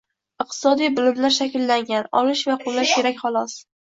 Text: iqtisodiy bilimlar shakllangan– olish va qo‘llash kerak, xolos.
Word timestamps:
iqtisodiy 0.43 0.87
bilimlar 0.99 1.35
shakllangan– 1.35 2.07
olish 2.21 2.41
va 2.53 2.57
qo‘llash 2.65 2.95
kerak, 3.01 3.21
xolos. 3.21 3.55